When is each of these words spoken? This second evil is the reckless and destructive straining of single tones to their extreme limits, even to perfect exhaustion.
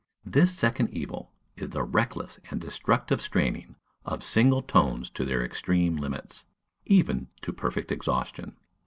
This 0.25 0.51
second 0.57 0.89
evil 0.89 1.31
is 1.55 1.69
the 1.69 1.83
reckless 1.83 2.39
and 2.49 2.59
destructive 2.59 3.21
straining 3.21 3.75
of 4.03 4.23
single 4.23 4.63
tones 4.63 5.11
to 5.11 5.23
their 5.25 5.45
extreme 5.45 5.95
limits, 5.97 6.43
even 6.87 7.27
to 7.43 7.53
perfect 7.53 7.91
exhaustion. 7.91 8.57